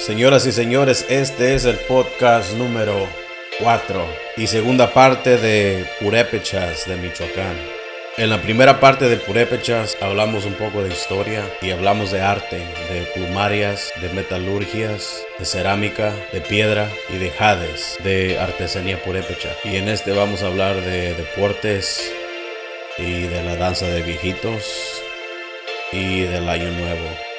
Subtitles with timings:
[0.00, 3.06] Señoras y señores, este es el podcast número
[3.60, 4.06] 4
[4.38, 7.54] y segunda parte de Purépechas de Michoacán.
[8.16, 12.56] En la primera parte de Purépechas hablamos un poco de historia y hablamos de arte,
[12.90, 19.50] de plumarias, de metalurgias, de cerámica, de piedra y de jades, de artesanía purépecha.
[19.64, 22.10] Y en este vamos a hablar de deportes
[22.96, 25.02] y de la danza de viejitos
[25.92, 27.29] y del año nuevo.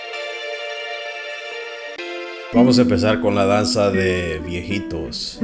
[2.53, 5.39] Vamos a empezar con la danza de viejitos,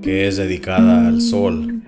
[0.00, 1.82] que es dedicada al sol,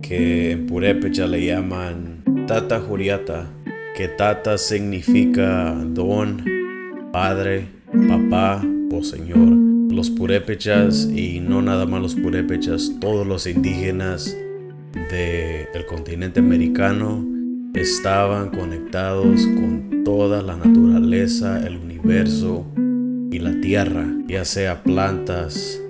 [0.00, 3.50] que en Purépecha le llaman Tata Juriata,
[3.96, 6.44] que Tata significa don,
[7.12, 7.66] padre,
[8.08, 9.48] papá o señor.
[9.92, 14.36] Los purépechas y no nada más los purépechas, todos los indígenas
[15.10, 17.26] del continente americano
[17.74, 22.64] estaban conectados con toda la naturaleza, el universo,
[23.34, 25.82] y la tierra, ya sea plantas,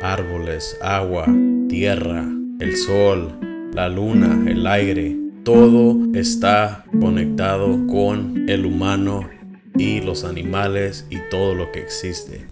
[0.00, 1.26] árboles, agua,
[1.68, 2.24] tierra,
[2.60, 3.32] el sol,
[3.72, 9.28] la luna, el aire, todo está conectado con el humano
[9.76, 12.46] y los animales y todo lo que existe.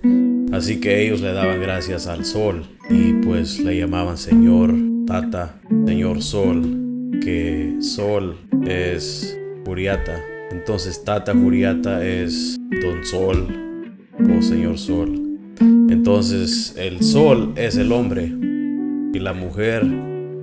[0.50, 4.74] Así que ellos le daban gracias al sol y pues le llamaban Señor
[5.06, 10.20] Tata, Señor Sol, que Sol es Juriata.
[10.50, 13.71] Entonces Tata Juriata es Don Sol,
[14.18, 15.38] oh Señor Sol.
[15.90, 19.84] Entonces el Sol es el hombre y la mujer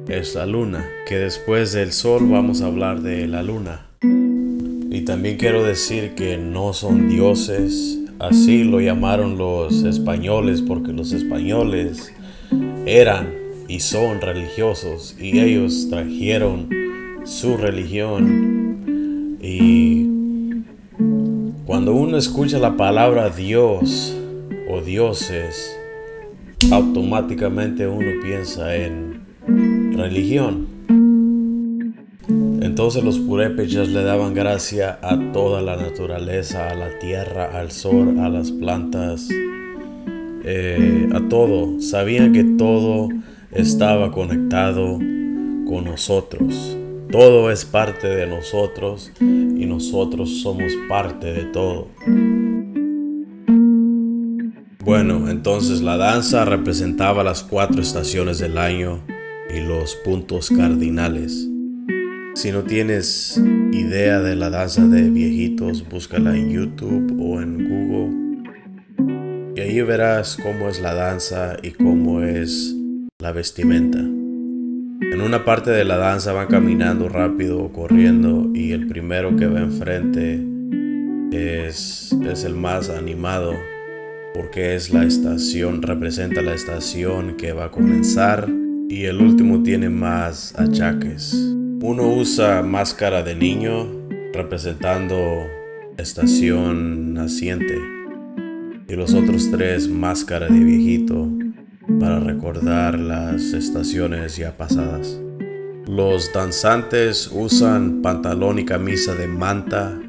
[0.08, 3.88] es la luna, que después del Sol vamos a hablar de la luna.
[4.02, 11.12] Y también quiero decir que no son dioses, así lo llamaron los españoles, porque los
[11.12, 12.14] españoles
[12.86, 13.28] eran
[13.67, 16.70] y son religiosos y ellos trajeron
[17.23, 20.08] su religión y
[21.80, 24.13] cuando uno escucha la palabra Dios
[24.69, 25.73] o dioses,
[26.72, 29.23] automáticamente uno piensa en
[29.95, 30.67] religión.
[32.62, 38.19] Entonces los purépechas le daban gracia a toda la naturaleza, a la tierra, al sol,
[38.19, 39.29] a las plantas,
[40.44, 41.79] eh, a todo.
[41.79, 43.07] Sabían que todo
[43.53, 44.97] estaba conectado
[45.66, 46.75] con nosotros.
[47.12, 51.88] Todo es parte de nosotros y nosotros somos parte de todo.
[54.86, 59.03] Bueno, entonces la danza representaba las cuatro estaciones del año
[59.50, 61.50] y los puntos cardinales.
[62.36, 63.41] Si no tienes
[63.72, 69.53] idea de la danza de viejitos, búscala en YouTube o en Google.
[69.56, 72.76] Y ahí verás cómo es la danza y cómo es
[73.18, 74.19] la vestimenta.
[75.01, 79.47] En una parte de la danza van caminando rápido o corriendo y el primero que
[79.47, 80.43] va enfrente
[81.31, 83.53] es, es el más animado
[84.33, 88.47] porque es la estación, representa la estación que va a comenzar
[88.89, 91.33] y el último tiene más achaques.
[91.81, 93.87] Uno usa máscara de niño
[94.33, 95.17] representando
[95.97, 97.75] estación naciente
[98.87, 101.29] y los otros tres máscara de viejito
[102.00, 105.19] para recordar las estaciones ya pasadas.
[105.88, 109.99] Los danzantes usan pantalón y camisa de manta,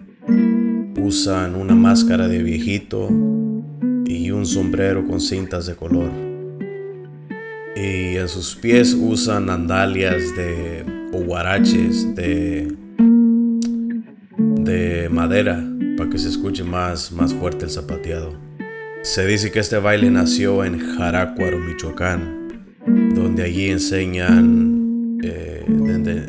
[0.99, 3.09] usan una máscara de viejito
[4.05, 6.11] y un sombrero con cintas de color.
[7.77, 10.85] Y en sus pies usan andalias de
[12.15, 12.77] de,
[14.39, 15.65] de madera
[15.97, 18.50] para que se escuche más, más fuerte el zapateado.
[19.03, 22.67] Se dice que este baile nació en Jaracuaro, Michoacán,
[23.15, 25.65] donde allí enseñan eh,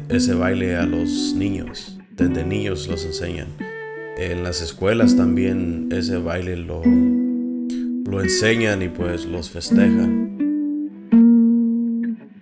[0.07, 3.47] ese baile a los niños, desde niños los enseñan.
[4.17, 10.37] En las escuelas también ese baile lo, lo enseñan y pues los festejan.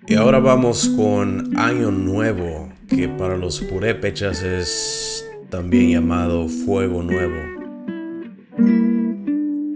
[0.08, 7.59] Y ahora vamos con Año Nuevo, que para los purépechas es también llamado Fuego Nuevo.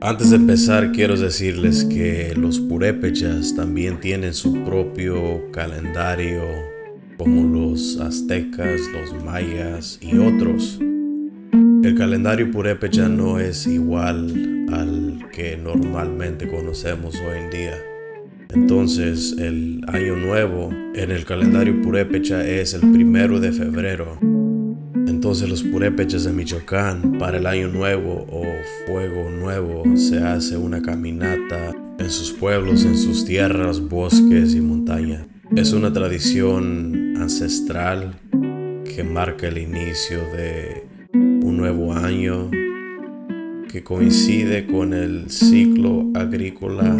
[0.05, 6.41] Antes de empezar, quiero decirles que los purépechas también tienen su propio calendario,
[7.17, 10.77] como los aztecas, los mayas y otros.
[10.81, 17.77] El calendario purépecha no es igual al que normalmente conocemos hoy en día.
[18.49, 24.19] Entonces, el año nuevo en el calendario purépecha es el primero de febrero
[25.23, 28.43] entonces los purépechas de Michoacán para el año nuevo o
[28.85, 35.25] fuego nuevo se hace una caminata en sus pueblos, en sus tierras, bosques y montaña.
[35.55, 38.19] Es una tradición ancestral
[38.83, 40.83] que marca el inicio de
[41.13, 42.51] un nuevo año
[43.71, 46.93] que coincide con el ciclo agrícola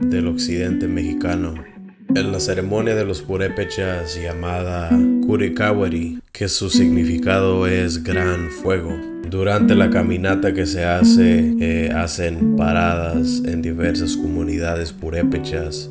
[0.00, 1.69] del occidente mexicano.
[2.12, 4.90] En la ceremonia de los purépechas llamada
[5.26, 8.92] Kurikawari, que su significado es gran fuego.
[9.30, 15.88] Durante la caminata que se hace, eh, hacen paradas en diversas comunidades purépechas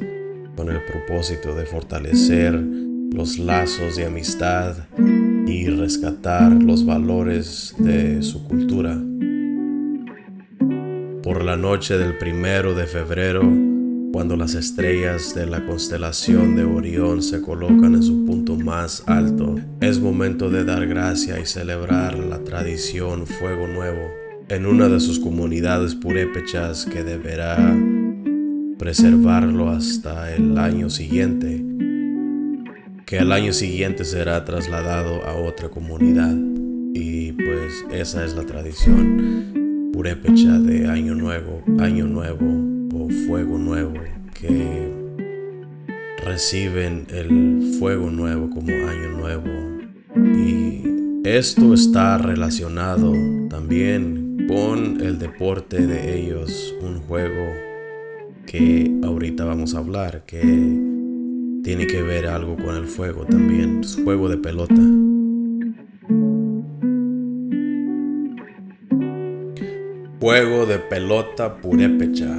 [0.57, 4.75] con el propósito de fortalecer los lazos de amistad
[5.47, 9.01] y rescatar los valores de su cultura.
[11.23, 13.68] Por la noche del primero de febrero,
[14.11, 19.55] cuando las estrellas de la constelación de Orión se colocan en su punto más alto,
[19.81, 24.09] es momento de dar gracia y celebrar la tradición Fuego Nuevo
[24.47, 27.57] en una de sus comunidades purépechas que deberá
[28.79, 31.63] preservarlo hasta el año siguiente,
[33.05, 36.35] que al año siguiente será trasladado a otra comunidad.
[36.93, 43.93] Y pues esa es la tradición purépecha de Año Nuevo, Año Nuevo o fuego nuevo
[44.33, 44.91] que
[46.23, 49.49] reciben el fuego nuevo como año nuevo
[50.35, 53.13] y esto está relacionado
[53.49, 57.53] también con el deporte de ellos, un juego
[58.45, 60.41] que ahorita vamos a hablar que
[61.63, 64.81] tiene que ver algo con el fuego también, es juego de pelota.
[70.19, 72.35] Juego de pelota purépecha.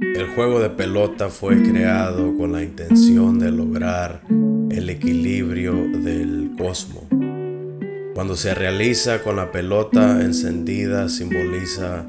[0.00, 4.22] El juego de pelota fue creado con la intención de lograr
[4.70, 7.04] el equilibrio del cosmos.
[8.14, 12.06] Cuando se realiza con la pelota encendida simboliza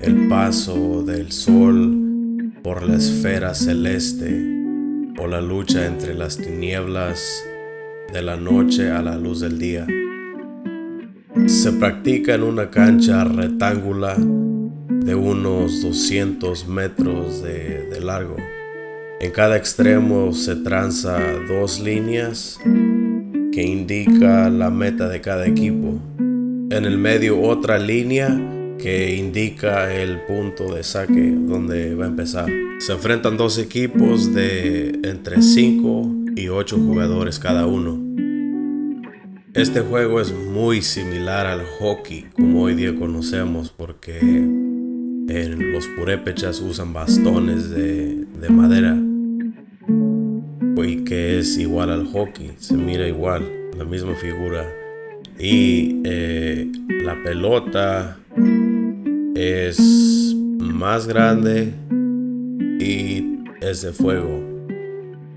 [0.00, 4.46] el paso del sol por la esfera celeste
[5.18, 7.44] o la lucha entre las tinieblas
[8.12, 9.86] de la noche a la luz del día.
[11.46, 14.16] Se practica en una cancha rectangular
[15.08, 18.36] de unos 200 metros de, largo.
[19.20, 21.18] En cada extremo se tranza
[21.48, 22.60] dos líneas
[23.52, 25.98] que indica la meta de cada equipo.
[26.18, 28.28] En el medio otra línea
[28.78, 32.50] que indica el punto de saque donde va a empezar.
[32.78, 37.98] Se enfrentan dos equipos de entre 5 y 8 jugadores cada uno.
[39.54, 44.20] Este juego es muy similar al hockey como hoy día conocemos porque
[45.28, 48.96] en los purépechas usan bastones de, madera,
[50.84, 53.46] y que es igual al hockey, se mira igual,
[53.76, 54.66] la misma figura.
[55.38, 56.72] Y eh,
[57.04, 58.16] la pelota
[59.34, 61.72] es más grande
[62.80, 64.42] y es de fuego.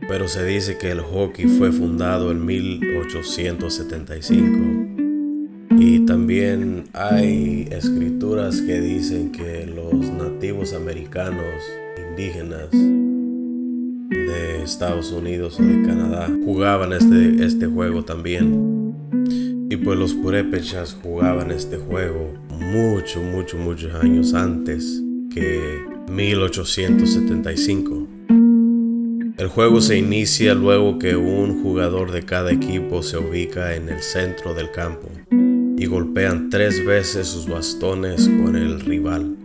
[0.07, 4.80] Pero se dice que el hockey fue fundado en 1875 y
[6.11, 11.55] también hay escrituras que dicen que los nativos americanos
[12.09, 12.69] indígenas
[14.09, 18.93] de Estados Unidos o de Canadá jugaban este, este juego también.
[19.69, 25.01] Y pues los purépechas jugaban este juego mucho, mucho, muchos años antes
[25.33, 25.61] que
[26.09, 28.07] 1875.
[29.37, 34.01] El juego se inicia luego que un jugador de cada equipo se ubica en el
[34.01, 35.07] centro del campo
[35.81, 39.35] y golpean tres veces sus bastones con el rival.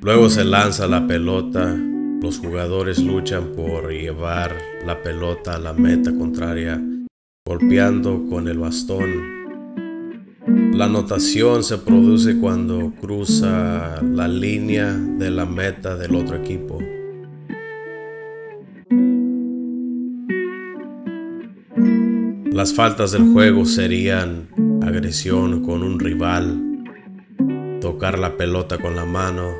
[0.00, 1.72] Luego se lanza la pelota,
[2.20, 6.82] los jugadores luchan por llevar la pelota a la meta contraria,
[7.46, 9.38] golpeando con el bastón.
[10.72, 16.80] La anotación se produce cuando cruza la línea de la meta del otro equipo.
[22.50, 24.48] Las faltas del juego serían
[24.88, 26.60] agresión con un rival,
[27.80, 29.54] tocar la pelota con la mano,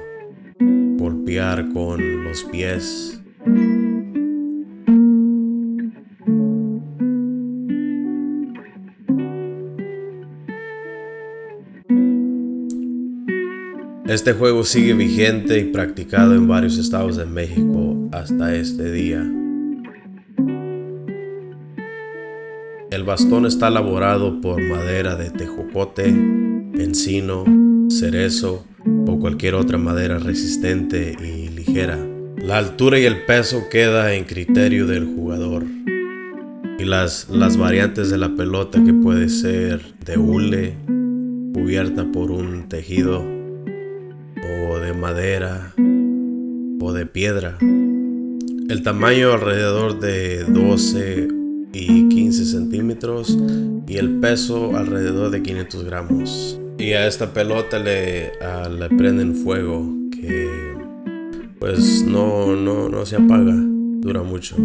[0.99, 3.20] golpear con los pies.
[14.06, 19.30] Este juego sigue vigente y practicado en varios estados de México hasta este día.
[22.98, 27.44] El bastón está elaborado por madera de tejocote, encino,
[27.88, 28.66] cerezo
[29.06, 31.96] o cualquier otra madera resistente y ligera.
[32.38, 35.64] La altura y el peso queda en criterio del jugador.
[36.80, 40.74] Y las, las variantes de la pelota que puede ser de hule,
[41.54, 45.72] cubierta por un tejido, o de madera,
[46.80, 47.58] o de piedra.
[47.60, 51.38] El tamaño alrededor de 12
[51.72, 53.37] y 15 centímetros
[53.87, 56.60] y el peso alrededor de 500 gramos.
[56.78, 58.32] Y a esta pelota le,
[58.96, 60.48] prenden fuego que
[61.58, 64.56] pues no, no, no se apaga, dura mucho.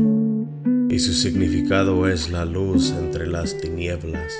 [0.89, 4.31] Y su significado es la luz entre las tinieblas.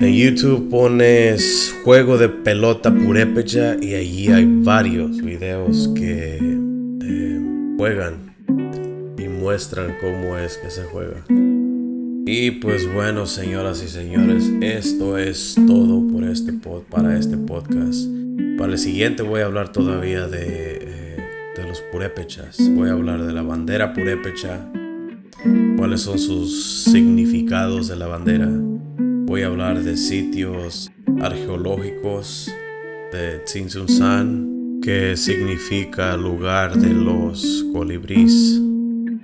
[0.00, 7.40] En YouTube pones juego de pelota purépecha y allí hay varios videos que eh,
[7.76, 8.27] juegan
[9.38, 11.24] muestran cómo es que se juega.
[12.26, 16.52] Y pues bueno, señoras y señores, esto es todo por este
[16.90, 18.06] para este podcast.
[18.58, 21.08] Para el siguiente voy a hablar todavía de eh,
[21.58, 22.56] de los purépechas.
[22.74, 24.70] Voy a hablar de la bandera purépecha,
[25.76, 28.48] cuáles son sus significados de la bandera.
[29.26, 30.90] Voy a hablar de sitios
[31.20, 32.50] arqueológicos
[33.12, 33.42] de
[33.88, 38.67] San, que significa lugar de los colibríes.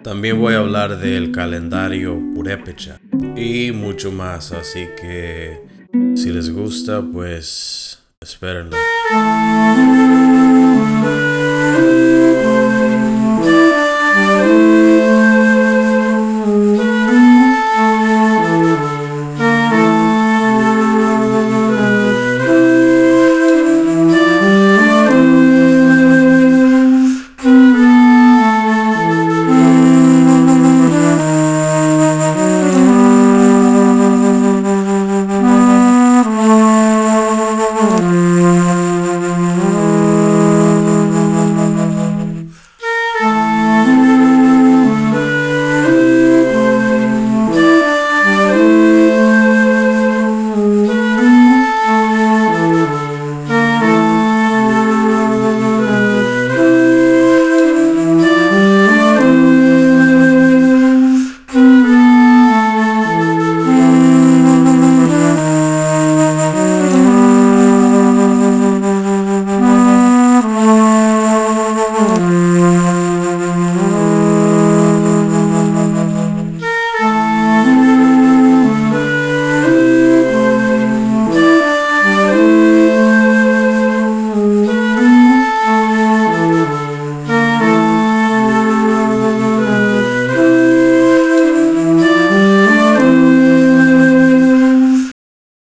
[0.04, 3.00] También voy a hablar del calendario purépecha
[3.36, 5.62] y mucho más, así que
[6.14, 8.76] si les gusta, pues espérenlo.